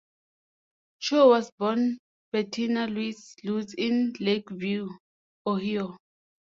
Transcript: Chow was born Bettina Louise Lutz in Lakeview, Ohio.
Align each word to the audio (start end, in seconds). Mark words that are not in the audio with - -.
Chow 0.97 1.29
was 1.29 1.51
born 1.59 1.99
Bettina 2.31 2.87
Louise 2.87 3.35
Lutz 3.43 3.75
in 3.77 4.13
Lakeview, 4.19 4.89
Ohio. 5.45 5.95